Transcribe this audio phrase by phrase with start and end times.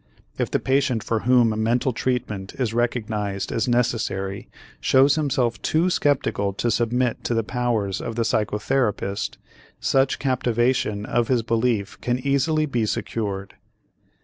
[0.39, 5.91] If the patient for whom a mental treatment is recognized as necessary shows himself too
[5.91, 9.37] skeptical to submit to the powers of the psychotherapist,
[9.79, 13.53] such captivation of his belief can easily be secured.